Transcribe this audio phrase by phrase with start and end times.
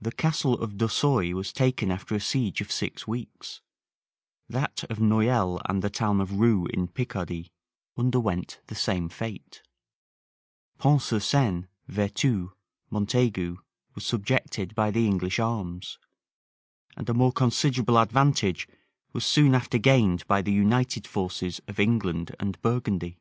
[0.00, 3.60] The Castle of Dorsoy was taken after a siege of six weeks:
[4.48, 7.52] that of Noyelle and the town of Rue, in Picardy,
[7.96, 9.62] underwent the same fate:
[10.78, 12.48] Pont sur Seine, Vertus,
[12.90, 13.58] Montaigu,
[13.94, 15.96] were subjected by the English arms:
[16.96, 18.66] and a more considerable advantage
[19.12, 23.20] was soon after gained by the united forces of England and Burgundy.